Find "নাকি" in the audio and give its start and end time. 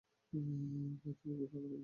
1.65-1.77